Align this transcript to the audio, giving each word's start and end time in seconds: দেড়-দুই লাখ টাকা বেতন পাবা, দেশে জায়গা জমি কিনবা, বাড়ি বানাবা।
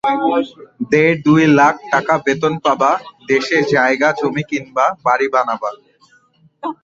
দেড়-দুই 0.91 1.43
লাখ 1.59 1.75
টাকা 1.91 2.13
বেতন 2.25 2.53
পাবা, 2.65 2.91
দেশে 3.27 3.57
জায়গা 3.73 4.09
জমি 4.19 4.43
কিনবা, 4.49 4.85
বাড়ি 5.05 5.27
বানাবা। 5.33 5.69